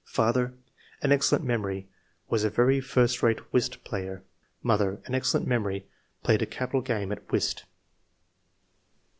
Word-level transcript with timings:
"Father— 0.17 0.55
An 1.03 1.11
excellent 1.11 1.45
memory; 1.45 1.87
was 2.27 2.43
a 2.43 2.49
very 2.49 2.81
first 2.81 3.21
rate 3.21 3.53
whist 3.53 3.83
player. 3.83 4.23
Mother— 4.63 4.99
An 5.05 5.13
excellent 5.13 5.45
memory; 5.45 5.85
played 6.23 6.41
a 6.41 6.47
capital 6.47 6.81
game 6.81 7.11
at 7.11 7.31
whist." 7.31 7.65